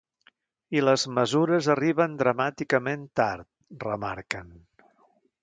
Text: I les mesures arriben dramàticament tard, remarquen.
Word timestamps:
I 0.77 0.81
les 0.85 1.03
mesures 1.17 1.69
arriben 1.73 2.15
dramàticament 2.23 3.05
tard, 3.23 3.49
remarquen. 3.87 4.51